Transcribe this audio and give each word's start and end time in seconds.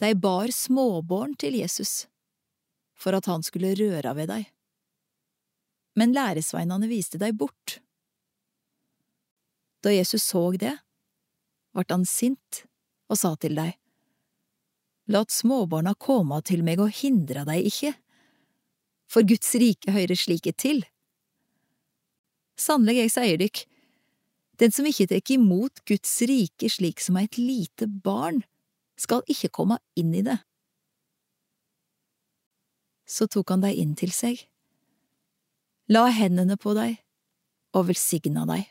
De 0.00 0.14
bar 0.16 0.48
småbarn 0.48 1.34
til 1.36 1.58
Jesus, 1.60 2.06
for 2.96 3.16
at 3.16 3.26
han 3.28 3.44
skulle 3.44 3.74
røre 3.76 4.14
ved 4.16 4.30
dei. 4.32 4.42
Men 6.00 6.14
læresveinene 6.16 6.88
viste 6.88 7.20
dei 7.20 7.32
bort. 7.36 7.80
Da 9.84 9.92
Jesus 9.92 10.24
så 10.24 10.46
det, 10.56 10.72
vart 11.76 11.92
han 11.92 12.06
sint 12.08 12.64
og 13.10 13.20
sa 13.20 13.34
til 13.36 13.58
dei, 13.58 13.74
Lat 15.10 15.32
småbarna 15.34 15.96
komme 15.98 16.36
til 16.46 16.62
meg 16.62 16.78
og 16.78 16.92
hindra 16.94 17.42
dei 17.48 17.64
ikke, 17.66 17.90
for 19.10 19.26
Guds 19.26 19.50
rike 19.58 19.90
høyrer 19.90 20.14
slike 20.14 20.52
til. 20.54 20.84
Sannelig, 22.54 23.00
jeg 23.00 23.12
sier 23.16 23.40
dykk, 23.40 23.64
den 24.62 24.74
som 24.76 24.86
ikke 24.86 25.08
tek 25.10 25.32
imot 25.34 25.82
Guds 25.88 26.12
rike 26.30 26.70
slik 26.70 27.02
som 27.02 27.18
eit 27.18 27.40
lite 27.40 27.88
barn, 27.90 28.44
skal 29.00 29.24
ikke 29.30 29.52
komme 29.60 29.80
inn 29.98 30.12
i 30.14 30.24
det. 30.26 30.36
Så 33.08 33.26
tok 33.26 33.50
han 33.54 33.64
deg 33.64 33.78
inn 33.80 33.96
til 33.98 34.12
seg, 34.14 34.44
la 35.90 36.06
hendene 36.14 36.54
på 36.60 36.76
deg 36.76 37.00
og 37.74 37.88
velsigna 37.88 38.44
dei. 38.46 38.62